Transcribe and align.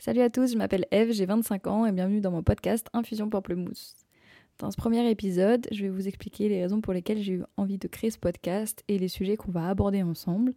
Salut 0.00 0.20
à 0.20 0.30
tous, 0.30 0.52
je 0.52 0.56
m'appelle 0.56 0.86
Eve, 0.92 1.10
j'ai 1.10 1.26
25 1.26 1.66
ans 1.66 1.84
et 1.84 1.90
bienvenue 1.90 2.20
dans 2.20 2.30
mon 2.30 2.44
podcast 2.44 2.86
Infusion 2.92 3.28
Pamplemousse. 3.28 3.96
Dans 4.60 4.70
ce 4.70 4.76
premier 4.76 5.10
épisode, 5.10 5.66
je 5.72 5.82
vais 5.82 5.88
vous 5.88 6.06
expliquer 6.06 6.48
les 6.48 6.62
raisons 6.62 6.80
pour 6.80 6.92
lesquelles 6.92 7.20
j'ai 7.20 7.32
eu 7.32 7.42
envie 7.56 7.78
de 7.78 7.88
créer 7.88 8.12
ce 8.12 8.18
podcast 8.18 8.84
et 8.86 8.96
les 8.96 9.08
sujets 9.08 9.36
qu'on 9.36 9.50
va 9.50 9.68
aborder 9.68 10.04
ensemble. 10.04 10.54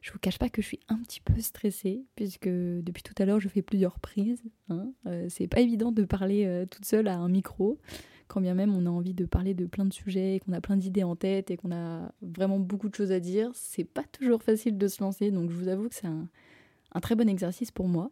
Je 0.00 0.10
vous 0.10 0.18
cache 0.18 0.38
pas 0.38 0.48
que 0.48 0.62
je 0.62 0.68
suis 0.68 0.80
un 0.88 0.96
petit 1.00 1.20
peu 1.20 1.38
stressée 1.38 2.06
puisque 2.16 2.48
depuis 2.48 3.02
tout 3.02 3.12
à 3.18 3.26
l'heure 3.26 3.40
je 3.40 3.48
fais 3.48 3.60
plusieurs 3.60 4.00
prises. 4.00 4.42
Hein. 4.70 4.90
Euh, 5.06 5.26
c'est 5.28 5.48
pas 5.48 5.60
évident 5.60 5.92
de 5.92 6.04
parler 6.04 6.46
euh, 6.46 6.64
toute 6.64 6.86
seule 6.86 7.08
à 7.08 7.18
un 7.18 7.28
micro, 7.28 7.78
quand 8.26 8.40
bien 8.40 8.54
même 8.54 8.74
on 8.74 8.86
a 8.86 8.90
envie 8.90 9.14
de 9.14 9.26
parler 9.26 9.52
de 9.52 9.66
plein 9.66 9.84
de 9.84 9.92
sujets, 9.92 10.40
qu'on 10.46 10.54
a 10.54 10.62
plein 10.62 10.78
d'idées 10.78 11.04
en 11.04 11.14
tête 11.14 11.50
et 11.50 11.58
qu'on 11.58 11.72
a 11.72 12.10
vraiment 12.22 12.58
beaucoup 12.58 12.88
de 12.88 12.94
choses 12.94 13.12
à 13.12 13.20
dire. 13.20 13.50
C'est 13.52 13.84
pas 13.84 14.04
toujours 14.12 14.42
facile 14.42 14.78
de 14.78 14.88
se 14.88 15.02
lancer, 15.02 15.30
donc 15.30 15.50
je 15.50 15.56
vous 15.56 15.68
avoue 15.68 15.90
que 15.90 15.94
c'est 15.94 16.06
un 16.06 17.00
très 17.02 17.16
bon 17.16 17.28
exercice 17.28 17.70
pour 17.70 17.86
moi. 17.86 18.10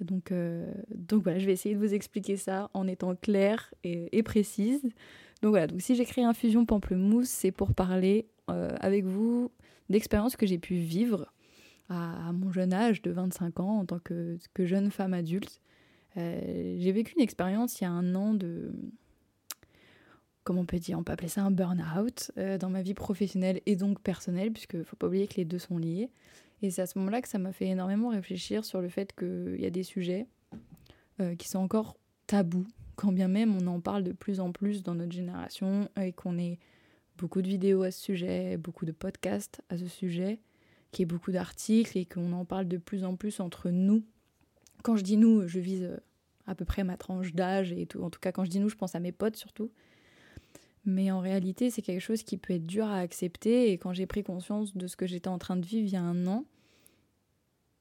Donc, 0.00 0.32
euh, 0.32 0.72
donc 0.94 1.22
voilà, 1.22 1.38
je 1.38 1.46
vais 1.46 1.52
essayer 1.52 1.74
de 1.74 1.80
vous 1.80 1.94
expliquer 1.94 2.36
ça 2.36 2.70
en 2.74 2.86
étant 2.86 3.14
claire 3.14 3.72
et, 3.84 4.22
précise. 4.22 4.82
Donc 5.42 5.50
voilà, 5.50 5.66
donc 5.66 5.80
si 5.80 5.94
j'ai 5.94 6.04
créé 6.04 6.24
Infusion 6.24 6.64
Pamplemousse, 6.64 7.28
c'est 7.28 7.52
pour 7.52 7.74
parler 7.74 8.26
euh, 8.50 8.70
avec 8.80 9.04
vous 9.04 9.50
d'expériences 9.88 10.36
que 10.36 10.46
j'ai 10.46 10.58
pu 10.58 10.74
vivre 10.74 11.32
à, 11.88 12.32
mon 12.32 12.52
jeune 12.52 12.72
âge 12.72 13.02
de 13.02 13.10
25 13.10 13.60
ans 13.60 13.78
en 13.80 13.84
tant 13.84 13.98
que, 13.98 14.38
jeune 14.58 14.90
femme 14.90 15.14
adulte. 15.14 15.60
Euh, 16.16 16.76
j'ai 16.78 16.92
vécu 16.92 17.14
une 17.16 17.22
expérience 17.22 17.80
il 17.80 17.84
y 17.84 17.86
a 17.86 17.90
un 17.90 18.14
an 18.14 18.34
de... 18.34 18.72
Comment 20.44 20.62
on 20.62 20.66
peut 20.66 20.78
dire 20.78 20.98
On 20.98 21.04
peut 21.04 21.12
appeler 21.12 21.28
ça 21.28 21.42
un 21.42 21.50
burn-out 21.50 22.32
dans 22.58 22.70
ma 22.70 22.82
vie 22.82 22.94
professionnelle 22.94 23.60
et 23.66 23.76
donc 23.76 24.00
personnelle, 24.00 24.52
puisque 24.52 24.82
faut 24.84 24.96
pas 24.96 25.06
oublier 25.06 25.28
que 25.28 25.36
les 25.36 25.44
deux 25.44 25.58
sont 25.58 25.78
liés. 25.78 26.10
Et 26.62 26.70
c'est 26.70 26.82
à 26.82 26.86
ce 26.86 26.98
moment-là 26.98 27.22
que 27.22 27.28
ça 27.28 27.38
m'a 27.38 27.52
fait 27.52 27.66
énormément 27.66 28.10
réfléchir 28.10 28.64
sur 28.64 28.80
le 28.80 28.88
fait 28.88 29.14
qu'il 29.16 29.56
y 29.58 29.66
a 29.66 29.70
des 29.70 29.82
sujets 29.82 30.26
euh, 31.20 31.34
qui 31.34 31.48
sont 31.48 31.58
encore 31.58 31.96
tabous, 32.26 32.66
quand 32.96 33.12
bien 33.12 33.28
même 33.28 33.56
on 33.56 33.66
en 33.66 33.80
parle 33.80 34.04
de 34.04 34.12
plus 34.12 34.40
en 34.40 34.52
plus 34.52 34.82
dans 34.82 34.94
notre 34.94 35.12
génération 35.12 35.88
et 36.00 36.12
qu'on 36.12 36.38
ait 36.38 36.58
beaucoup 37.16 37.42
de 37.42 37.48
vidéos 37.48 37.82
à 37.82 37.90
ce 37.90 38.00
sujet, 38.00 38.56
beaucoup 38.56 38.84
de 38.84 38.92
podcasts 38.92 39.62
à 39.68 39.78
ce 39.78 39.86
sujet, 39.86 40.38
qu'il 40.90 41.02
y 41.02 41.04
ait 41.04 41.06
beaucoup 41.06 41.32
d'articles 41.32 41.96
et 41.96 42.04
qu'on 42.04 42.32
en 42.32 42.44
parle 42.44 42.68
de 42.68 42.76
plus 42.76 43.04
en 43.04 43.16
plus 43.16 43.40
entre 43.40 43.70
nous. 43.70 44.02
Quand 44.82 44.96
je 44.96 45.02
dis 45.02 45.16
nous, 45.16 45.46
je 45.46 45.58
vise 45.58 45.84
euh, 45.84 45.96
à 46.46 46.54
peu 46.54 46.64
près 46.64 46.84
ma 46.84 46.96
tranche 46.96 47.34
d'âge 47.34 47.72
et 47.72 47.86
tout. 47.86 48.02
En 48.02 48.10
tout 48.10 48.20
cas, 48.20 48.32
quand 48.32 48.44
je 48.44 48.50
dis 48.50 48.60
nous, 48.60 48.68
je 48.68 48.76
pense 48.76 48.94
à 48.94 49.00
mes 49.00 49.12
potes 49.12 49.36
surtout. 49.36 49.70
Mais 50.84 51.10
en 51.10 51.20
réalité, 51.20 51.70
c'est 51.70 51.82
quelque 51.82 52.00
chose 52.00 52.22
qui 52.22 52.38
peut 52.38 52.54
être 52.54 52.66
dur 52.66 52.86
à 52.86 52.98
accepter. 52.98 53.70
Et 53.70 53.78
quand 53.78 53.92
j'ai 53.92 54.06
pris 54.06 54.22
conscience 54.22 54.76
de 54.76 54.86
ce 54.86 54.96
que 54.96 55.06
j'étais 55.06 55.28
en 55.28 55.38
train 55.38 55.56
de 55.56 55.66
vivre 55.66 55.86
il 55.86 55.92
y 55.92 55.96
a 55.96 56.02
un 56.02 56.26
an, 56.26 56.44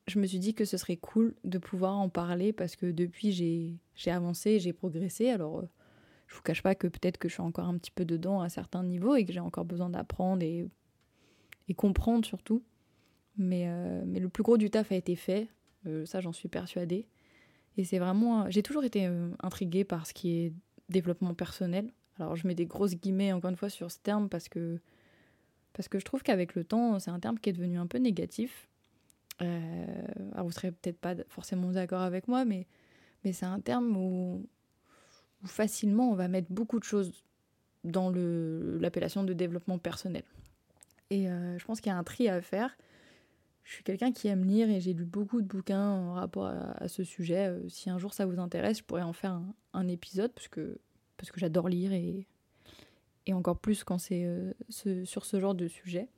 je 0.10 0.20
me 0.20 0.26
suis 0.26 0.40
dit 0.40 0.54
que 0.54 0.66
ce 0.66 0.78
serait 0.78 0.98
cool 0.98 1.36
de 1.44 1.58
pouvoir 1.58 1.98
en 1.98 2.10
parler 2.10 2.54
parce 2.54 2.76
que 2.76 2.88
depuis, 2.88 3.32
j'ai 3.32 4.12
avancé, 4.12 4.60
j'ai 4.60 4.74
progressé. 4.74 5.30
Alors, 5.30 5.60
euh, 5.60 5.70
je 6.28 6.36
vous 6.36 6.42
cache 6.42 6.62
pas 6.62 6.76
que 6.76 6.88
peut-être 6.88 7.18
que 7.18 7.30
je 7.30 7.34
suis 7.34 7.42
encore 7.42 7.66
un 7.66 7.78
petit 7.78 7.92
peu 7.92 8.06
dedans 8.06 8.42
à 8.42 8.50
certains 8.50 8.84
niveaux 8.84 9.16
et 9.16 9.26
que 9.26 9.34
j'ai 9.34 9.40
encore 9.40 9.66
besoin 9.66 9.90
d'apprendre 9.90 10.44
et, 10.44 10.68
comprendre 11.78 12.26
surtout. 12.26 12.64
Mais, 13.38 13.66
euh, 13.68 14.04
mais 14.06 14.20
le 14.20 14.28
plus 14.28 14.44
gros 14.44 14.58
du 14.58 14.70
taf 14.70 14.92
a 14.92 14.96
été 14.96 15.16
fait. 15.16 15.48
Euh, 15.86 16.06
ça, 16.06 16.20
j'en 16.20 16.34
suis 16.34 16.50
persuadée. 16.50 17.08
Et 17.78 17.84
c'est 17.84 18.00
vraiment. 18.00 18.50
J'ai 18.50 18.64
toujours 18.64 18.84
été 18.84 19.10
intriguée 19.42 19.86
par 19.86 20.08
ce 20.08 20.14
qui 20.14 20.32
est 20.32 20.54
développement 20.90 21.34
personnel. 21.34 21.94
Alors 22.18 22.36
je 22.36 22.48
mets 22.48 22.56
des 22.56 22.66
grosses 22.66 22.96
guillemets 22.96 23.32
encore 23.32 23.52
une 23.52 23.56
fois 23.56 23.70
sur 23.70 23.90
ce 23.90 24.00
terme 24.00 24.28
parce 24.28 24.50
que, 24.50 24.80
parce 25.72 25.88
que 25.88 26.00
je 26.00 26.06
trouve 26.06 26.22
qu'avec 26.22 26.56
le 26.56 26.66
temps, 26.66 27.00
c'est 27.00 27.12
un 27.12 27.20
terme 27.20 27.40
qui 27.40 27.50
est 27.50 27.54
devenu 27.54 27.78
un 27.78 27.88
peu 27.88 28.00
négatif. 28.00 28.69
Euh, 29.42 29.86
alors 30.34 30.46
vous 30.46 30.52
serez 30.52 30.72
peut-être 30.72 31.00
pas 31.00 31.16
forcément 31.30 31.72
d'accord 31.72 32.02
avec 32.02 32.28
moi, 32.28 32.46
mais, 32.46 32.68
mais 33.24 33.34
c'est 33.34 33.46
un 33.46 33.60
terme 33.60 33.96
où, 33.96 34.46
facilement 35.46 36.12
on 36.12 36.16
va 36.16 36.28
mettre 36.28 36.52
beaucoup 36.52 36.80
de 36.80 36.84
choses 36.84 37.24
dans 37.86 38.12
l'appellation 38.12 39.24
de 39.24 39.34
développement 39.34 39.78
personnel. 39.78 40.24
Et 41.10 41.30
euh, 41.30 41.58
je 41.58 41.66
pense 41.66 41.80
qu'il 41.80 41.92
y 41.92 41.96
a 41.96 41.98
un 41.98 42.04
tri 42.04 42.28
à 42.28 42.42
faire. 42.42 42.78
Je 43.64 43.74
suis 43.74 43.84
quelqu'un 43.84 44.12
qui 44.12 44.28
aime 44.28 44.44
lire 44.44 44.70
et 44.70 44.82
j'ai 44.82 44.94
lu 44.94 45.06
beaucoup 45.06 45.42
de 45.42 45.48
bouquins 45.48 45.90
en 45.90 46.14
rapport 46.14 46.48
à, 46.48 46.88
ce 46.88 47.04
sujet. 47.04 47.48
Euh, 47.48 47.70
si 47.70 47.90
un 47.90 47.98
jour 47.98 48.14
ça 48.14 48.26
vous 48.26 48.40
intéresse, 48.40 48.80
je 48.80 48.84
pourrais 48.84 49.04
en 49.04 49.14
faire 49.14 49.40
un, 49.74 49.88
épisode, 49.88 50.32
parce 50.34 50.48
que 50.48 50.80
parce 51.18 51.32
que 51.32 51.40
j'adore 51.40 51.70
lire 51.70 51.92
et, 51.94 52.28
et 53.26 53.34
encore 53.34 53.60
plus 53.60 53.84
quand 53.84 53.98
c'est 53.98 54.28
sur 54.70 55.26
ce 55.26 55.40
genre 55.40 55.56
de 55.56 55.68
sujet. 55.68 56.10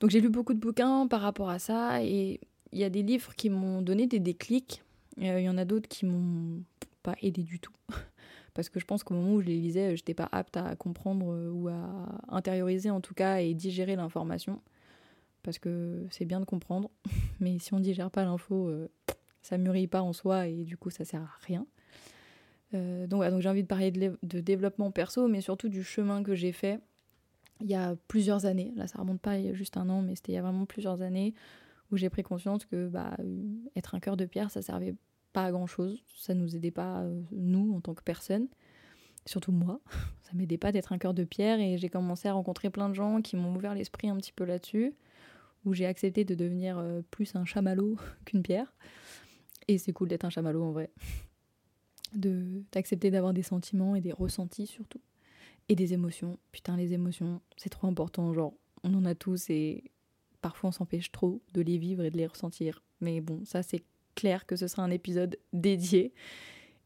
Donc 0.00 0.10
j'ai 0.10 0.20
lu 0.20 0.28
beaucoup 0.28 0.54
de 0.54 0.58
bouquins 0.58 1.06
par 1.06 1.20
rapport 1.20 1.50
à 1.50 1.58
ça 1.58 2.02
et 2.02 2.40
il 2.72 2.78
y 2.78 2.84
a 2.84 2.90
des 2.90 3.02
livres 3.02 3.34
qui 3.34 3.48
m'ont 3.48 3.82
donné 3.82 4.06
des 4.06 4.20
déclics, 4.20 4.82
euh, 5.22 5.40
il 5.40 5.44
y 5.44 5.48
en 5.48 5.58
a 5.58 5.64
d'autres 5.64 5.88
qui 5.88 6.06
m'ont 6.06 6.62
pas 7.02 7.14
aidé 7.22 7.42
du 7.42 7.60
tout. 7.60 7.72
Parce 8.54 8.68
que 8.68 8.80
je 8.80 8.84
pense 8.84 9.04
qu'au 9.04 9.14
moment 9.14 9.34
où 9.34 9.40
je 9.40 9.46
les 9.46 9.58
lisais, 9.58 9.96
j'étais 9.96 10.14
pas 10.14 10.28
apte 10.32 10.56
à 10.56 10.76
comprendre 10.76 11.32
euh, 11.32 11.50
ou 11.50 11.68
à 11.68 12.08
intérioriser 12.28 12.90
en 12.90 13.00
tout 13.00 13.14
cas 13.14 13.38
et 13.38 13.54
digérer 13.54 13.96
l'information. 13.96 14.60
Parce 15.42 15.58
que 15.58 16.06
c'est 16.10 16.24
bien 16.24 16.40
de 16.40 16.44
comprendre, 16.44 16.90
mais 17.40 17.58
si 17.58 17.72
on 17.72 17.80
digère 17.80 18.10
pas 18.10 18.24
l'info, 18.24 18.70
ça 19.42 19.58
mûrit 19.58 19.86
pas 19.86 20.02
en 20.02 20.12
soi 20.12 20.48
et 20.48 20.64
du 20.64 20.76
coup 20.76 20.90
ça 20.90 21.04
sert 21.04 21.22
à 21.22 21.30
rien. 21.46 21.66
Euh, 22.74 23.06
donc, 23.06 23.24
donc 23.24 23.40
j'ai 23.40 23.48
envie 23.48 23.62
de 23.62 23.68
parler 23.68 23.90
de, 23.90 24.40
développement 24.40 24.90
perso, 24.90 25.28
mais 25.28 25.40
surtout 25.40 25.68
du 25.68 25.82
chemin 25.82 26.22
que 26.22 26.34
j'ai 26.34 26.52
fait 26.52 26.80
il 27.60 27.68
y 27.68 27.74
a 27.74 27.96
plusieurs 28.08 28.46
années. 28.46 28.72
Là, 28.76 28.86
ça 28.86 28.98
remonte 28.98 29.20
pas 29.20 29.38
il 29.38 29.46
y 29.46 29.48
a 29.48 29.54
juste 29.54 29.76
un 29.76 29.88
an, 29.88 30.02
mais 30.02 30.14
c'était 30.14 30.32
il 30.32 30.34
y 30.34 30.38
a 30.38 30.42
vraiment 30.42 30.66
plusieurs 30.66 31.02
années 31.02 31.34
où 31.90 31.96
j'ai 31.96 32.10
pris 32.10 32.22
conscience 32.22 32.64
que 32.64 32.88
bah, 32.88 33.16
être 33.76 33.94
un 33.94 34.00
cœur 34.00 34.16
de 34.16 34.24
pierre, 34.24 34.50
ça 34.50 34.62
servait 34.62 34.94
pas 35.32 35.44
à 35.44 35.52
grand 35.52 35.66
chose. 35.66 36.02
Ça 36.16 36.34
nous 36.34 36.56
aidait 36.56 36.70
pas, 36.70 37.02
euh, 37.02 37.22
nous, 37.32 37.74
en 37.74 37.80
tant 37.80 37.94
que 37.94 38.02
personne. 38.02 38.48
Surtout 39.26 39.52
moi. 39.52 39.80
Ça 40.22 40.32
m'aidait 40.34 40.58
pas 40.58 40.72
d'être 40.72 40.92
un 40.92 40.98
cœur 40.98 41.14
de 41.14 41.22
pierre 41.22 41.60
et 41.60 41.78
j'ai 41.78 41.88
commencé 41.88 42.26
à 42.26 42.32
rencontrer 42.32 42.68
plein 42.68 42.88
de 42.88 42.94
gens 42.94 43.22
qui 43.22 43.36
m'ont 43.36 43.54
ouvert 43.54 43.76
l'esprit 43.76 44.08
un 44.08 44.16
petit 44.16 44.32
peu 44.32 44.44
là-dessus, 44.44 44.92
où 45.64 45.72
j'ai 45.72 45.86
accepté 45.86 46.24
de 46.24 46.34
devenir 46.34 46.78
euh, 46.78 47.02
plus 47.12 47.36
un 47.36 47.44
chamallow 47.44 47.96
qu'une 48.24 48.42
pierre. 48.42 48.74
Et 49.68 49.78
c'est 49.78 49.92
cool 49.92 50.08
d'être 50.08 50.24
un 50.24 50.30
chamallow 50.30 50.64
en 50.64 50.72
vrai 50.72 50.90
d'accepter 52.14 53.10
d'avoir 53.10 53.34
des 53.34 53.42
sentiments 53.42 53.94
et 53.94 54.00
des 54.00 54.12
ressentis 54.12 54.66
surtout 54.66 55.00
et 55.68 55.74
des 55.74 55.92
émotions. 55.92 56.38
Putain, 56.52 56.76
les 56.76 56.92
émotions, 56.92 57.40
c'est 57.56 57.70
trop 57.70 57.86
important. 57.86 58.32
Genre, 58.32 58.54
on 58.84 58.94
en 58.94 59.04
a 59.04 59.14
tous 59.14 59.50
et 59.50 59.90
parfois 60.40 60.68
on 60.68 60.72
s'empêche 60.72 61.10
trop 61.10 61.40
de 61.54 61.60
les 61.60 61.78
vivre 61.78 62.04
et 62.04 62.10
de 62.10 62.16
les 62.16 62.26
ressentir. 62.26 62.82
Mais 63.00 63.20
bon, 63.20 63.44
ça 63.44 63.62
c'est 63.62 63.82
clair 64.14 64.46
que 64.46 64.56
ce 64.56 64.66
sera 64.68 64.82
un 64.82 64.90
épisode 64.90 65.36
dédié. 65.52 66.12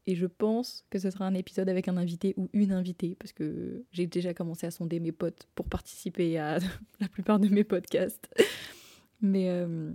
Et 0.07 0.15
je 0.15 0.25
pense 0.25 0.83
que 0.89 0.97
ce 0.97 1.11
sera 1.11 1.25
un 1.27 1.35
épisode 1.35 1.69
avec 1.69 1.87
un 1.87 1.95
invité 1.95 2.33
ou 2.35 2.49
une 2.53 2.71
invitée, 2.71 3.15
parce 3.19 3.33
que 3.33 3.83
j'ai 3.91 4.07
déjà 4.07 4.33
commencé 4.33 4.65
à 4.65 4.71
sonder 4.71 4.99
mes 4.99 5.11
potes 5.11 5.47
pour 5.53 5.67
participer 5.67 6.39
à 6.39 6.57
la 6.99 7.07
plupart 7.07 7.39
de 7.39 7.47
mes 7.47 7.63
podcasts. 7.63 8.27
Mais, 9.21 9.49
euh, 9.49 9.91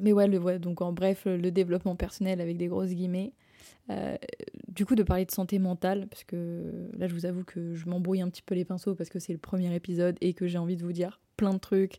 mais 0.00 0.12
ouais, 0.12 0.28
le, 0.28 0.38
ouais, 0.38 0.60
donc 0.60 0.80
en 0.80 0.92
bref, 0.92 1.26
le 1.26 1.50
développement 1.50 1.96
personnel 1.96 2.40
avec 2.40 2.56
des 2.56 2.68
grosses 2.68 2.92
guillemets. 2.92 3.32
Euh, 3.90 4.16
du 4.68 4.86
coup, 4.86 4.94
de 4.94 5.02
parler 5.02 5.24
de 5.24 5.30
santé 5.30 5.58
mentale, 5.58 6.06
parce 6.08 6.24
que 6.24 6.88
là, 6.96 7.06
je 7.06 7.14
vous 7.14 7.26
avoue 7.26 7.44
que 7.44 7.74
je 7.74 7.88
m'embrouille 7.88 8.20
un 8.20 8.28
petit 8.28 8.42
peu 8.42 8.54
les 8.54 8.64
pinceaux 8.64 8.94
parce 8.94 9.10
que 9.10 9.18
c'est 9.18 9.32
le 9.32 9.38
premier 9.38 9.74
épisode 9.74 10.16
et 10.20 10.34
que 10.34 10.46
j'ai 10.46 10.58
envie 10.58 10.76
de 10.76 10.82
vous 10.82 10.92
dire 10.92 11.20
plein 11.36 11.52
de 11.52 11.58
trucs 11.58 11.98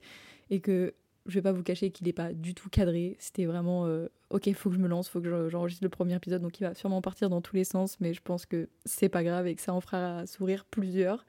et 0.49 0.59
que 0.59 0.93
je 1.25 1.33
vais 1.33 1.41
pas 1.41 1.51
vous 1.51 1.63
cacher 1.63 1.91
qu'il 1.91 2.07
n'est 2.07 2.13
pas 2.13 2.33
du 2.33 2.53
tout 2.53 2.69
cadré. 2.69 3.15
C'était 3.19 3.45
vraiment 3.45 3.85
euh, 3.85 4.07
ok, 4.29 4.51
faut 4.53 4.69
que 4.69 4.75
je 4.75 4.81
me 4.81 4.87
lance, 4.87 5.09
faut 5.09 5.21
que 5.21 5.49
j'enregistre 5.49 5.83
le 5.83 5.89
premier 5.89 6.15
épisode, 6.15 6.41
donc 6.41 6.59
il 6.59 6.63
va 6.63 6.73
sûrement 6.73 7.01
partir 7.01 7.29
dans 7.29 7.41
tous 7.41 7.55
les 7.55 7.63
sens, 7.63 7.99
mais 7.99 8.13
je 8.13 8.21
pense 8.21 8.45
que 8.45 8.69
c'est 8.85 9.09
pas 9.09 9.23
grave 9.23 9.47
et 9.47 9.55
que 9.55 9.61
ça 9.61 9.73
en 9.73 9.81
fera 9.81 10.25
sourire 10.27 10.65
plusieurs. 10.65 11.25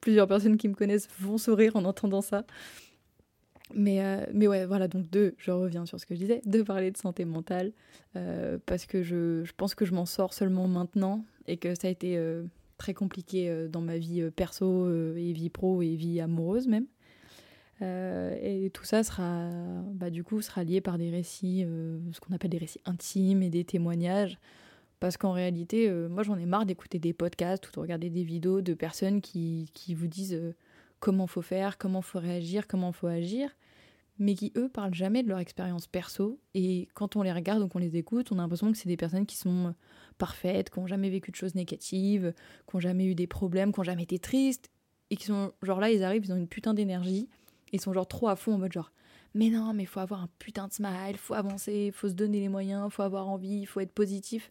Plusieurs 0.00 0.28
personnes 0.28 0.56
qui 0.56 0.68
me 0.68 0.74
connaissent 0.74 1.08
vont 1.20 1.38
sourire 1.38 1.76
en 1.76 1.84
entendant 1.84 2.20
ça. 2.20 2.44
Mais, 3.74 4.04
euh, 4.04 4.24
mais 4.32 4.46
ouais, 4.46 4.64
voilà, 4.64 4.86
donc 4.86 5.10
deux, 5.10 5.34
je 5.38 5.50
reviens 5.50 5.86
sur 5.86 5.98
ce 5.98 6.06
que 6.06 6.14
je 6.14 6.20
disais, 6.20 6.40
de 6.44 6.62
parler 6.62 6.90
de 6.90 6.96
santé 6.96 7.24
mentale, 7.24 7.72
euh, 8.14 8.58
parce 8.64 8.86
que 8.86 9.02
je, 9.02 9.42
je, 9.44 9.52
pense 9.56 9.74
que 9.74 9.84
je 9.84 9.92
m'en 9.92 10.06
sors 10.06 10.32
seulement 10.32 10.68
maintenant 10.68 11.24
et 11.48 11.56
que 11.56 11.74
ça 11.74 11.88
a 11.88 11.90
été 11.90 12.16
euh, 12.16 12.44
très 12.78 12.94
compliqué 12.94 13.66
dans 13.68 13.80
ma 13.80 13.98
vie 13.98 14.30
perso 14.30 14.88
et 15.16 15.32
vie 15.32 15.50
pro 15.50 15.82
et 15.82 15.96
vie 15.96 16.20
amoureuse 16.20 16.68
même. 16.68 16.86
et 17.80 18.70
tout 18.72 18.84
ça 18.84 19.02
sera, 19.02 19.50
bah, 19.94 20.10
du 20.10 20.22
coup, 20.22 20.40
sera 20.42 20.62
lié 20.62 20.80
par 20.80 20.98
des 20.98 21.10
récits, 21.10 21.64
ce 22.12 22.20
qu'on 22.20 22.34
appelle 22.34 22.50
des 22.50 22.58
récits 22.58 22.80
intimes 22.84 23.42
et 23.42 23.50
des 23.50 23.64
témoignages. 23.64 24.38
Parce 25.00 25.16
qu'en 25.16 25.32
réalité, 25.32 25.90
moi 26.10 26.22
j'en 26.22 26.36
ai 26.38 26.46
marre 26.46 26.66
d'écouter 26.66 26.98
des 26.98 27.12
podcasts 27.14 27.66
ou 27.68 27.72
de 27.72 27.80
regarder 27.80 28.10
des 28.10 28.24
vidéos 28.24 28.60
de 28.60 28.74
personnes 28.74 29.20
qui, 29.22 29.70
qui 29.72 29.94
vous 29.94 30.06
disent 30.06 30.38
comment 31.00 31.26
faut 31.26 31.42
faire, 31.42 31.78
comment 31.78 32.02
faut 32.02 32.18
réagir, 32.18 32.66
comment 32.66 32.92
faut 32.92 33.06
agir, 33.06 33.50
mais 34.18 34.34
qui 34.34 34.52
eux 34.56 34.68
parlent 34.68 34.94
jamais 34.94 35.22
de 35.22 35.28
leur 35.28 35.38
expérience 35.38 35.86
perso. 35.86 36.40
Et 36.54 36.88
quand 36.94 37.16
on 37.16 37.22
les 37.22 37.32
regarde 37.32 37.62
ou 37.62 37.68
qu'on 37.68 37.78
les 37.78 37.96
écoute, 37.96 38.32
on 38.32 38.38
a 38.38 38.42
l'impression 38.42 38.70
que 38.72 38.78
c'est 38.78 38.88
des 38.88 38.96
personnes 38.96 39.26
qui 39.26 39.36
sont 39.36 39.74
parfaites, 40.18 40.70
qui 40.70 40.80
n'ont 40.80 40.86
jamais 40.86 41.10
vécu 41.10 41.30
de 41.30 41.36
choses 41.36 41.54
négatives, 41.54 42.32
qui 42.68 42.76
n'ont 42.76 42.80
jamais 42.80 43.06
eu 43.06 43.14
des 43.14 43.26
problèmes, 43.26 43.72
qui 43.72 43.80
n'ont 43.80 43.84
jamais 43.84 44.04
été 44.04 44.18
tristes, 44.18 44.70
et 45.10 45.16
qui 45.16 45.26
sont 45.26 45.52
genre 45.62 45.80
là, 45.80 45.90
ils 45.90 46.02
arrivent, 46.02 46.24
ils 46.24 46.32
ont 46.32 46.36
une 46.36 46.48
putain 46.48 46.74
d'énergie, 46.74 47.28
ils 47.72 47.80
sont 47.80 47.92
genre 47.92 48.08
trop 48.08 48.28
à 48.28 48.36
fond 48.36 48.54
en 48.54 48.58
mode 48.58 48.72
genre 48.72 48.90
mais 49.36 49.50
non, 49.50 49.74
mais 49.74 49.84
faut 49.84 50.00
avoir 50.00 50.22
un 50.22 50.30
putain 50.38 50.66
de 50.66 50.72
smile, 50.72 51.18
faut 51.18 51.34
avancer, 51.34 51.90
faut 51.92 52.08
se 52.08 52.14
donner 52.14 52.40
les 52.40 52.48
moyens, 52.48 52.90
faut 52.90 53.02
avoir 53.02 53.28
envie, 53.28 53.66
faut 53.66 53.80
être 53.80 53.92
positif. 53.92 54.50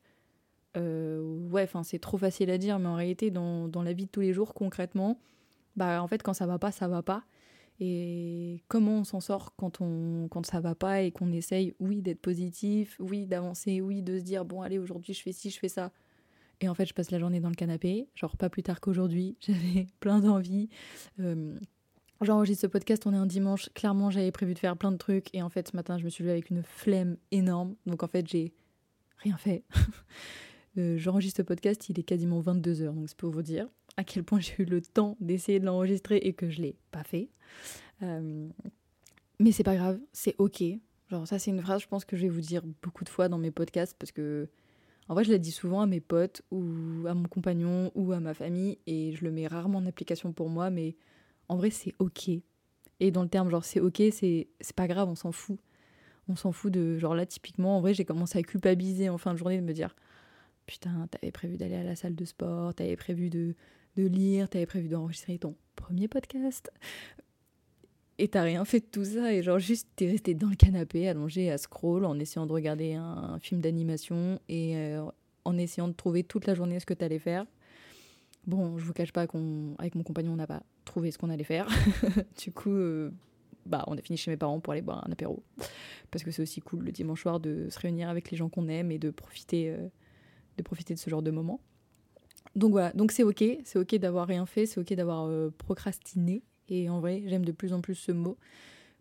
Euh, 0.78 1.24
ouais, 1.50 1.64
enfin 1.64 1.82
c'est 1.82 1.98
trop 1.98 2.20
facile 2.20 2.52
à 2.52 2.60
dire, 2.60 2.78
mais 2.78 2.88
en 2.88 2.94
réalité, 2.94 3.32
dans, 3.32 3.68
dans, 3.68 3.82
la 3.82 3.94
vie 3.94 4.06
de 4.06 4.12
tous 4.12 4.22
les 4.22 4.32
jours, 4.32 4.54
concrètement, 4.54 5.20
bah 5.76 6.02
en 6.02 6.08
fait, 6.08 6.24
quand 6.24 6.34
ça 6.34 6.46
va 6.46 6.60
pas, 6.60 6.72
ça 6.72 6.88
va 6.88 7.02
pas. 7.04 7.24
Et 7.80 8.64
comment 8.70 9.00
on 9.00 9.04
s'en 9.04 9.20
sort 9.20 9.54
quand, 9.58 9.82
on, 9.82 10.28
quand 10.30 10.46
ça 10.46 10.62
va 10.62 10.76
pas 10.76 11.02
et 11.02 11.12
qu'on 11.12 11.32
essaye, 11.34 11.74
oui, 11.80 12.02
d'être 12.02 12.22
positif, 12.22 12.96
oui, 13.00 13.26
d'avancer, 13.28 13.82
oui, 13.82 14.02
de 14.02 14.18
se 14.18 14.24
dire, 14.24 14.46
bon, 14.46 14.62
allez, 14.62 14.80
aujourd'hui, 14.80 15.14
je 15.14 15.22
fais 15.22 15.34
ci, 15.34 15.50
je 15.50 15.60
fais 15.60 15.68
ça. 15.68 15.92
Et 16.62 16.70
en 16.70 16.74
fait, 16.74 16.86
je 16.86 16.94
passe 16.94 17.12
la 17.12 17.20
journée 17.20 17.42
dans 17.42 17.50
le 17.50 17.56
canapé, 17.56 18.08
genre 18.16 18.38
pas 18.38 18.50
plus 18.50 18.64
tard 18.64 18.80
qu'aujourd'hui, 18.80 19.36
j'avais 19.42 19.88
plein 20.00 20.20
d'envie. 20.20 20.70
Euh, 21.20 21.60
J'enregistre 22.22 22.62
ce 22.62 22.68
podcast, 22.68 23.06
on 23.06 23.14
est 23.14 23.18
un 23.18 23.26
dimanche. 23.26 23.70
Clairement, 23.74 24.10
j'avais 24.10 24.32
prévu 24.32 24.54
de 24.54 24.60
faire 24.60 24.78
plein 24.78 24.92
de 24.92 24.98
trucs. 24.98 25.34
Et 25.34 25.42
en 25.42 25.50
fait, 25.50 25.68
ce 25.68 25.76
matin, 25.76 25.98
je 25.98 26.06
me 26.06 26.10
suis 26.10 26.24
levée 26.24 26.34
avec 26.34 26.50
une 26.50 26.64
flemme 26.64 27.18
énorme. 27.32 27.76
Donc 27.86 28.04
en 28.04 28.08
fait, 28.08 28.28
j'ai 28.28 28.54
rien 29.18 29.38
fait. 29.38 29.64
Euh, 30.78 30.98
j'enregistre 30.98 31.38
ce 31.38 31.42
podcast, 31.42 31.88
il 31.88 31.98
est 31.98 32.04
quasiment 32.04 32.42
22h. 32.42 32.94
Donc 32.94 33.08
c'est 33.08 33.16
pour 33.16 33.32
vous 33.32 33.42
dire 33.42 33.70
à 33.98 34.04
quel 34.04 34.24
point 34.24 34.40
j'ai 34.40 34.56
eu 34.60 34.66
le 34.66 34.82
temps 34.82 35.18
d'essayer 35.20 35.60
de 35.60 35.66
l'enregistrer 35.66 36.18
et 36.18 36.34
que 36.34 36.50
je 36.50 36.62
l'ai 36.62 36.76
pas 36.92 37.04
fait. 37.04 37.30
Euh, 38.04 38.48
mais 39.40 39.52
c'est 39.52 39.64
pas 39.64 39.76
grave, 39.76 40.00
c'est 40.12 40.36
ok. 40.38 40.64
Genre 41.10 41.28
ça 41.28 41.40
c'est 41.40 41.52
une 41.52 41.62
phrase 41.62 41.82
je 41.82 41.88
pense 41.88 42.04
que 42.06 42.18
je 42.18 42.24
vais 42.24 42.30
vous 42.30 42.42
dire 42.42 42.64
beaucoup 42.82 43.04
de 43.04 43.10
fois 43.10 43.30
dans 43.30 43.38
mes 43.38 43.52
podcasts 43.52 43.96
parce 43.98 44.12
que 44.12 44.48
en 45.08 45.14
vrai 45.14 45.24
je 45.24 45.32
la 45.32 45.38
dis 45.38 45.52
souvent 45.52 45.82
à 45.82 45.86
mes 45.86 46.00
potes 46.00 46.42
ou 46.50 47.06
à 47.08 47.14
mon 47.14 47.28
compagnon 47.28 47.92
ou 47.94 48.12
à 48.12 48.20
ma 48.20 48.34
famille 48.34 48.80
et 48.88 49.12
je 49.14 49.24
le 49.24 49.32
mets 49.32 49.46
rarement 49.46 49.78
en 49.78 49.86
application 49.86 50.34
pour 50.34 50.50
moi 50.50 50.72
mais 50.72 50.96
en 51.48 51.58
vrai 51.58 51.70
c'est 51.70 51.94
ok. 52.00 52.30
Et 53.00 53.12
dans 53.12 53.22
le 53.22 53.30
terme 53.30 53.52
genre 53.52 53.64
c'est 53.64 53.80
ok 53.80 54.02
c'est 54.12 54.48
pas 54.76 54.88
grave 54.88 55.08
on 55.10 55.16
s'en 55.16 55.32
fout. 55.32 55.60
On 56.28 56.36
s'en 56.36 56.52
fout 56.52 56.74
de 56.74 56.98
genre 56.98 57.14
là 57.14 57.28
typiquement 57.28 57.78
en 57.78 57.82
vrai 57.82 57.94
j'ai 57.94 58.06
commencé 58.06 58.40
à 58.40 58.42
culpabiliser 58.42 59.10
en 59.10 59.20
fin 59.20 59.34
de 59.34 59.38
journée 59.38 59.60
de 59.60 59.66
me 59.66 59.74
dire 59.74 59.96
putain 60.66 61.08
t'avais 61.12 61.32
prévu 61.32 61.58
d'aller 61.58 61.76
à 61.76 61.84
la 61.84 61.96
salle 61.96 62.16
de 62.16 62.26
sport, 62.26 62.74
t'avais 62.74 62.96
prévu 62.96 63.30
de 63.30 63.54
de 63.96 64.06
lire, 64.06 64.50
t'avais 64.50 64.66
prévu 64.66 64.88
d'enregistrer 64.90 65.38
ton 65.38 65.56
premier 65.76 66.08
podcast. 66.08 66.72
Et 68.18 68.30
t'as 68.30 68.44
rien 68.44 68.64
fait 68.64 68.80
de 68.80 68.86
tout 68.86 69.04
ça, 69.04 69.34
et 69.34 69.44
genre 69.44 69.60
juste 69.60 69.90
t'es 69.96 70.10
resté 70.10 70.34
dans 70.34 70.50
le 70.50 70.56
canapé, 70.56 71.08
allongé 71.08 71.52
à 71.52 71.58
scroll, 71.58 72.06
en 72.06 72.18
essayant 72.18 72.46
de 72.46 72.54
regarder 72.54 72.94
un, 72.94 73.38
film 73.40 73.60
d'animation 73.60 74.40
et 74.48 74.78
euh, 74.78 75.04
en 75.44 75.58
essayant 75.58 75.90
de 75.90 75.94
trouver 75.94 76.24
toute 76.24 76.48
la 76.48 76.56
journée 76.56 76.80
ce 76.80 76.86
que 76.86 76.94
t'allais 76.94 77.20
faire. 77.20 77.46
Bon, 78.48 78.78
je 78.78 78.86
vous 78.86 78.94
cache 78.94 79.12
pas 79.12 79.28
qu'avec 79.28 79.96
mon 79.96 80.04
compagnon, 80.04 80.34
on 80.34 80.38
n'a 80.38 80.48
pas 80.48 80.64
trouvé 80.86 81.12
ce 81.12 81.18
qu'on 81.18 81.30
allait 81.30 81.44
faire. 81.44 81.68
du 82.42 82.52
coup, 82.52 82.72
euh, 82.72 83.12
bah, 83.66 83.84
on 83.88 83.98
a 83.98 84.02
fini 84.02 84.18
chez 84.18 84.32
mes 84.32 84.38
parents 84.38 84.60
pour 84.60 84.74
aller 84.74 84.82
boire 84.82 85.06
un 85.06 85.12
apéro. 85.12 85.44
Parce 86.12 86.24
que 86.24 86.32
c'est 86.32 86.42
aussi 86.42 86.62
cool 86.62 86.86
le 86.86 86.92
dimanche 86.92 87.24
soir 87.24 87.40
de 87.40 87.68
se 87.70 87.80
réunir 87.80 88.08
avec 88.08 88.30
les 88.32 88.38
gens 88.38 88.48
qu'on 88.48 88.68
aime 88.68 88.92
et 88.92 89.00
de 89.00 89.10
profiter, 89.10 89.72
euh, 89.72 89.88
de 90.58 90.64
profiter 90.64 90.94
de 90.94 91.00
ce 91.00 91.10
genre 91.10 91.24
de 91.24 91.32
moments. 91.32 91.60
Donc 92.56 92.72
voilà, 92.72 92.92
donc 92.94 93.12
c'est 93.12 93.24
ok, 93.24 93.44
c'est 93.64 93.78
ok 93.78 93.96
d'avoir 93.96 94.28
rien 94.28 94.46
fait, 94.46 94.66
c'est 94.66 94.80
ok 94.80 94.94
d'avoir 94.94 95.26
euh, 95.28 95.50
procrastiné. 95.58 96.44
Et 96.70 96.90
en 96.90 97.00
vrai, 97.00 97.24
j'aime 97.28 97.46
de 97.46 97.52
plus 97.52 97.74
en 97.74 97.82
plus 97.82 97.96
ce 97.96 98.12
mot 98.12 98.38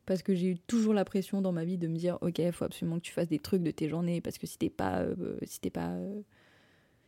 parce 0.06 0.22
que 0.22 0.34
j'ai 0.34 0.48
eu 0.48 0.58
toujours 0.58 0.92
la 0.92 1.04
pression 1.04 1.40
dans 1.40 1.52
ma 1.52 1.64
vie 1.64 1.78
de 1.78 1.88
me 1.88 1.96
dire 1.96 2.18
ok, 2.20 2.40
faut 2.52 2.64
absolument 2.64 2.96
que 2.96 3.02
tu 3.02 3.12
fasses 3.12 3.28
des 3.28 3.38
trucs 3.38 3.62
de 3.62 3.70
tes 3.70 3.88
journées 3.88 4.20
parce 4.20 4.38
que 4.38 4.46
si 4.46 4.58
t'es 4.58 4.70
pas, 4.70 5.00
euh, 5.00 5.36
si 5.44 5.60
t'es 5.60 5.70
pas, 5.70 5.92
euh, 5.92 6.20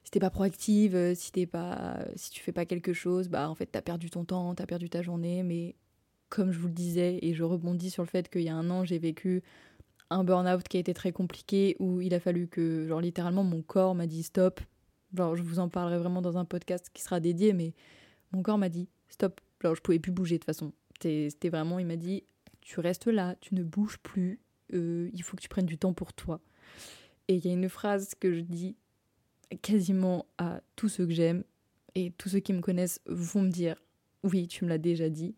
si 0.04 0.10
t'es 0.12 0.20
pas 0.20 0.30
proactive, 0.30 1.14
si 1.14 1.32
t'es 1.32 1.46
pas, 1.46 1.98
si 2.14 2.30
tu 2.30 2.40
fais 2.42 2.52
pas 2.52 2.64
quelque 2.64 2.92
chose, 2.92 3.28
bah 3.28 3.50
en 3.50 3.54
fait 3.54 3.66
t'as 3.66 3.82
perdu 3.82 4.08
ton 4.08 4.24
temps, 4.24 4.54
t'as 4.54 4.66
perdu 4.66 4.88
ta 4.88 5.02
journée. 5.02 5.42
Mais 5.42 5.74
comme 6.28 6.52
je 6.52 6.58
vous 6.58 6.68
le 6.68 6.72
disais 6.74 7.18
et 7.22 7.34
je 7.34 7.44
rebondis 7.44 7.90
sur 7.90 8.02
le 8.02 8.08
fait 8.08 8.28
qu'il 8.28 8.42
y 8.42 8.48
a 8.48 8.54
un 8.54 8.70
an 8.70 8.84
j'ai 8.84 8.98
vécu 8.98 9.42
un 10.10 10.24
burn-out 10.24 10.66
qui 10.68 10.76
a 10.76 10.80
été 10.80 10.94
très 10.94 11.12
compliqué 11.12 11.76
où 11.78 12.00
il 12.00 12.14
a 12.14 12.20
fallu 12.20 12.46
que 12.46 12.86
genre 12.86 13.00
littéralement 13.00 13.44
mon 13.44 13.62
corps 13.62 13.94
m'a 13.94 14.06
dit 14.06 14.22
stop 14.22 14.60
Je 15.16 15.42
vous 15.42 15.58
en 15.58 15.68
parlerai 15.68 15.98
vraiment 15.98 16.22
dans 16.22 16.38
un 16.38 16.44
podcast 16.44 16.90
qui 16.92 17.02
sera 17.02 17.20
dédié, 17.20 17.52
mais 17.52 17.74
mon 18.32 18.42
corps 18.42 18.58
m'a 18.58 18.68
dit 18.68 18.88
stop. 19.08 19.40
Genre, 19.62 19.74
je 19.74 19.80
pouvais 19.80 19.98
plus 19.98 20.12
bouger 20.12 20.36
de 20.36 20.40
toute 20.40 20.46
façon. 20.46 20.72
C'était 21.00 21.48
vraiment, 21.48 21.78
il 21.78 21.86
m'a 21.86 21.96
dit 21.96 22.24
tu 22.60 22.80
restes 22.80 23.06
là, 23.06 23.36
tu 23.40 23.54
ne 23.54 23.62
bouges 23.62 23.98
plus, 23.98 24.40
euh, 24.74 25.08
il 25.12 25.22
faut 25.22 25.36
que 25.36 25.42
tu 25.42 25.48
prennes 25.48 25.66
du 25.66 25.78
temps 25.78 25.92
pour 25.92 26.12
toi. 26.12 26.40
Et 27.28 27.36
il 27.36 27.46
y 27.46 27.48
a 27.48 27.52
une 27.52 27.68
phrase 27.68 28.14
que 28.18 28.32
je 28.32 28.40
dis 28.40 28.76
quasiment 29.62 30.26
à 30.38 30.60
tous 30.74 30.88
ceux 30.88 31.06
que 31.06 31.12
j'aime, 31.12 31.44
et 31.94 32.10
tous 32.18 32.28
ceux 32.28 32.40
qui 32.40 32.52
me 32.52 32.60
connaissent 32.60 33.00
vont 33.06 33.42
me 33.42 33.50
dire 33.50 33.76
oui, 34.24 34.48
tu 34.48 34.64
me 34.64 34.68
l'as 34.68 34.78
déjà 34.78 35.08
dit. 35.08 35.36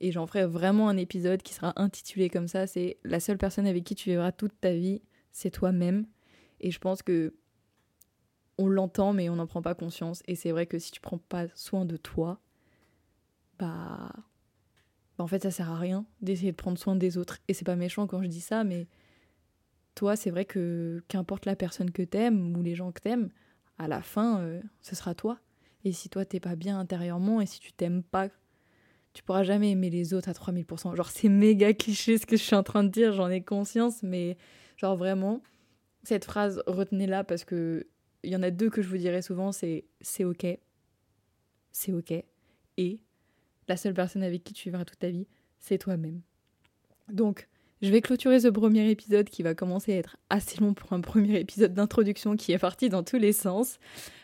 Et 0.00 0.10
j'en 0.10 0.26
ferai 0.26 0.46
vraiment 0.46 0.88
un 0.88 0.96
épisode 0.96 1.42
qui 1.42 1.54
sera 1.54 1.72
intitulé 1.80 2.28
comme 2.28 2.48
ça, 2.48 2.66
c'est 2.66 2.98
la 3.04 3.20
seule 3.20 3.38
personne 3.38 3.66
avec 3.66 3.84
qui 3.84 3.94
tu 3.94 4.10
vivras 4.10 4.32
toute 4.32 4.60
ta 4.60 4.74
vie, 4.74 5.00
c'est 5.30 5.50
toi-même. 5.50 6.06
Et 6.60 6.72
je 6.72 6.80
pense 6.80 7.02
que 7.02 7.34
on 8.58 8.68
l'entend 8.68 9.12
mais 9.12 9.28
on 9.28 9.36
n'en 9.36 9.46
prend 9.46 9.62
pas 9.62 9.74
conscience. 9.74 10.22
Et 10.26 10.34
c'est 10.34 10.50
vrai 10.50 10.66
que 10.66 10.78
si 10.78 10.90
tu 10.90 11.00
prends 11.00 11.18
pas 11.18 11.46
soin 11.54 11.84
de 11.84 11.96
toi, 11.96 12.40
bah, 13.58 14.10
bah 15.16 15.24
en 15.24 15.26
fait 15.26 15.42
ça 15.42 15.50
sert 15.50 15.70
à 15.70 15.78
rien 15.78 16.06
d'essayer 16.20 16.52
de 16.52 16.56
prendre 16.56 16.78
soin 16.78 16.96
des 16.96 17.18
autres. 17.18 17.38
Et 17.48 17.54
c'est 17.54 17.64
pas 17.64 17.76
méchant 17.76 18.06
quand 18.06 18.22
je 18.22 18.28
dis 18.28 18.40
ça, 18.40 18.64
mais 18.64 18.88
toi 19.94 20.16
c'est 20.16 20.30
vrai 20.30 20.44
que 20.44 21.02
qu'importe 21.08 21.46
la 21.46 21.56
personne 21.56 21.90
que 21.90 22.02
t'aimes 22.02 22.56
ou 22.56 22.62
les 22.62 22.74
gens 22.74 22.92
que 22.92 23.00
t'aimes, 23.00 23.30
à 23.78 23.88
la 23.88 24.02
fin 24.02 24.40
euh, 24.40 24.60
ce 24.80 24.94
sera 24.94 25.14
toi. 25.14 25.38
Et 25.84 25.92
si 25.92 26.08
toi 26.08 26.24
t'es 26.24 26.40
pas 26.40 26.56
bien 26.56 26.78
intérieurement 26.78 27.40
et 27.40 27.46
si 27.46 27.60
tu 27.60 27.72
t'aimes 27.72 28.02
pas, 28.02 28.28
tu 29.12 29.22
pourras 29.22 29.44
jamais 29.44 29.70
aimer 29.70 29.90
les 29.90 30.14
autres 30.14 30.28
à 30.28 30.32
3000%. 30.32 30.96
Genre 30.96 31.10
c'est 31.10 31.28
méga 31.28 31.72
cliché 31.72 32.18
ce 32.18 32.26
que 32.26 32.36
je 32.36 32.42
suis 32.42 32.56
en 32.56 32.62
train 32.62 32.82
de 32.82 32.88
dire, 32.88 33.12
j'en 33.12 33.28
ai 33.28 33.42
conscience, 33.42 34.02
mais 34.02 34.36
genre 34.76 34.96
vraiment, 34.96 35.42
cette 36.02 36.24
phrase 36.24 36.62
retenez-la 36.66 37.24
parce 37.24 37.44
que 37.44 37.86
il 38.24 38.30
y 38.30 38.36
en 38.36 38.42
a 38.42 38.50
deux 38.50 38.70
que 38.70 38.82
je 38.82 38.88
vous 38.88 38.96
dirais 38.96 39.22
souvent, 39.22 39.52
c'est 39.52 39.84
c'est 40.00 40.24
ok, 40.24 40.46
c'est 41.72 41.92
ok, 41.92 42.12
et 42.76 43.00
la 43.68 43.76
seule 43.76 43.94
personne 43.94 44.22
avec 44.22 44.44
qui 44.44 44.52
tu 44.52 44.68
vivras 44.68 44.84
toute 44.84 44.98
ta 44.98 45.10
vie, 45.10 45.26
c'est 45.58 45.78
toi-même. 45.78 46.20
Donc, 47.08 47.48
je 47.84 47.90
vais 47.90 48.00
clôturer 48.00 48.40
ce 48.40 48.48
premier 48.48 48.88
épisode 48.88 49.28
qui 49.28 49.42
va 49.42 49.54
commencer 49.54 49.92
à 49.92 49.96
être 49.96 50.16
assez 50.30 50.58
long 50.58 50.72
pour 50.72 50.94
un 50.94 51.02
premier 51.02 51.38
épisode 51.38 51.74
d'introduction 51.74 52.34
qui 52.34 52.52
est 52.52 52.58
parti 52.58 52.88
dans 52.88 53.02
tous 53.02 53.18
les 53.18 53.34
sens. 53.34 53.78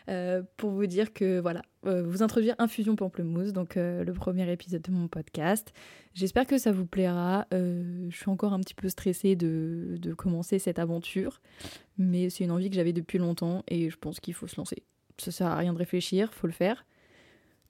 Euh, 0.09 0.41
pour 0.57 0.71
vous 0.71 0.87
dire 0.87 1.13
que 1.13 1.39
voilà, 1.39 1.61
euh, 1.85 2.01
vous 2.01 2.23
introduire 2.23 2.55
Infusion 2.57 2.95
Pamplemousse, 2.95 3.53
donc 3.53 3.77
euh, 3.77 4.03
le 4.03 4.13
premier 4.13 4.51
épisode 4.51 4.81
de 4.81 4.91
mon 4.91 5.07
podcast. 5.07 5.73
J'espère 6.15 6.47
que 6.47 6.57
ça 6.57 6.71
vous 6.71 6.87
plaira. 6.87 7.45
je 7.51 8.09
suis 8.09 8.29
encore 8.29 8.53
un 8.53 8.59
petit 8.61 8.73
peu 8.73 8.89
stressée 8.89 9.35
de, 9.35 9.95
de 9.99 10.13
commencer 10.15 10.57
cette 10.57 10.79
aventure, 10.79 11.39
mais 11.99 12.31
c'est 12.31 12.43
une 12.43 12.51
envie 12.51 12.69
que 12.71 12.75
j'avais 12.75 12.93
depuis 12.93 13.19
longtemps 13.19 13.63
et 13.67 13.91
je 13.91 13.97
pense 13.97 14.19
qu'il 14.19 14.33
faut 14.33 14.47
se 14.47 14.57
lancer. 14.57 14.83
Ça 15.19 15.29
sert 15.29 15.47
à 15.47 15.55
rien 15.55 15.73
de 15.73 15.77
réfléchir, 15.77 16.33
faut 16.33 16.47
le 16.47 16.53
faire. 16.53 16.83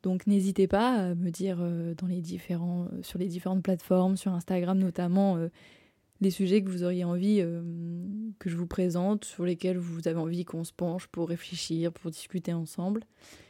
Donc 0.03 0.25
n'hésitez 0.25 0.67
pas 0.67 0.93
à 0.93 1.15
me 1.15 1.29
dire 1.29 1.57
dans 1.57 2.07
les 2.07 2.21
différents, 2.21 2.87
sur 3.01 3.19
les 3.19 3.27
différentes 3.27 3.61
plateformes, 3.61 4.15
sur 4.15 4.31
Instagram 4.31 4.79
notamment, 4.79 5.37
les 6.21 6.29
sujets 6.29 6.63
que 6.63 6.69
vous 6.69 6.83
auriez 6.83 7.03
envie 7.03 7.39
euh, 7.41 7.61
que 8.39 8.49
je 8.49 8.55
vous 8.55 8.67
présente, 8.67 9.25
sur 9.25 9.43
lesquels 9.43 9.77
vous 9.77 10.07
avez 10.07 10.19
envie 10.19 10.45
qu'on 10.45 10.63
se 10.63 10.71
penche 10.71 11.07
pour 11.07 11.27
réfléchir, 11.27 11.91
pour 11.91 12.11
discuter 12.11 12.53
ensemble. 12.53 13.03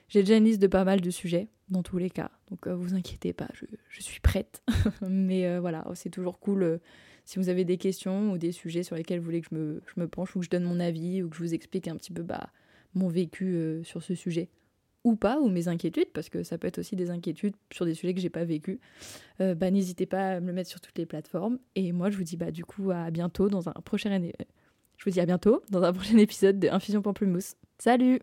J'ai 0.08 0.22
déjà 0.22 0.38
une 0.38 0.46
liste 0.46 0.62
de 0.62 0.68
pas 0.68 0.86
mal 0.86 1.02
de 1.02 1.10
sujets, 1.10 1.50
dans 1.70 1.84
tous 1.84 1.98
les 1.98 2.10
cas, 2.10 2.32
donc 2.50 2.68
euh, 2.68 2.76
vous 2.76 2.96
inquiétez 2.96 3.34
pas, 3.34 3.48
je, 3.54 4.02
suis 4.02 4.22
prête. 4.22 4.64
Mais 5.08 5.46
euh, 5.48 5.60
voilà, 5.60 5.86
c'est 5.94 6.10
toujours 6.10 6.40
cool 6.40 6.80
si 7.26 7.40
vous 7.40 7.50
avez 7.50 7.66
des 7.66 7.78
questions 7.78 8.32
ou 8.32 8.38
des 8.38 8.52
sujets 8.52 8.84
sur 8.84 8.96
lesquels 8.96 9.20
vous 9.20 9.26
voulez 9.26 9.42
que 9.42 9.48
je 9.52 9.56
me, 9.56 9.82
je 9.94 10.00
me, 10.00 10.08
penche 10.08 10.36
ou 10.36 10.40
que 10.40 10.46
je 10.46 10.50
donne 10.50 10.64
mon 10.64 10.80
avis 10.80 11.22
ou 11.22 11.30
que 11.30 11.36
je 11.36 11.44
vous 11.44 11.54
explique 11.54 11.88
un 11.88 11.96
petit 11.96 12.12
peu 12.12 12.24
bah, 12.24 12.50
mon 12.94 13.10
vécu 13.10 13.82
sur 13.84 14.02
ce 14.02 14.16
sujet 14.16 14.50
ou 15.04 15.16
pas, 15.16 15.40
ou 15.40 15.50
mes 15.50 15.68
inquiétudes, 15.68 16.12
parce 16.14 16.30
que 16.30 16.44
ça 16.44 16.58
peut 16.58 16.68
être 16.68 16.78
aussi 16.78 16.96
des 16.96 17.10
inquiétudes 17.10 17.56
sur 17.72 17.86
des 17.86 17.94
sujets 17.94 18.14
que 18.14 18.22
j'ai 18.22 18.30
pas 18.30 18.46
vécu, 18.46 18.80
euh, 19.40 19.56
bah, 19.56 19.72
n'hésitez 19.72 20.06
pas 20.06 20.34
à 20.34 20.40
me 20.40 20.48
le 20.48 20.54
mettre 20.54 20.70
sur 20.70 20.82
toutes 20.82 20.98
les 20.98 21.06
plateformes. 21.06 21.60
Et 21.76 21.92
moi, 21.92 22.10
je 22.10 22.18
vous 22.18 22.24
dis 22.24 22.38
bah, 22.38 22.52
du 22.52 22.66
coup 22.66 22.92
à 22.92 23.12
bientôt 23.12 23.50
dans 23.50 23.70
un 23.70 23.74
prochain... 23.74 24.20
Je 24.98 25.06
vous 25.06 25.12
dis 25.12 25.20
à 25.20 25.26
bientôt 25.26 25.62
dans 25.70 25.84
un 25.84 25.94
prochain 25.94 26.18
épisode 26.20 26.60
de 26.60 26.68
Infusion 26.70 27.02
Pamplemousse. 27.02 27.56
Salut 27.80 28.20